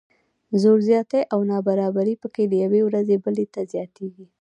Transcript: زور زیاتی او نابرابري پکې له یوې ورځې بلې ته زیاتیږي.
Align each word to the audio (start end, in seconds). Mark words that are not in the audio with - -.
زور 0.61 0.79
زیاتی 0.89 1.21
او 1.33 1.39
نابرابري 1.51 2.15
پکې 2.21 2.43
له 2.51 2.57
یوې 2.63 2.81
ورځې 2.87 3.15
بلې 3.25 3.45
ته 3.53 3.61
زیاتیږي. 3.73 4.25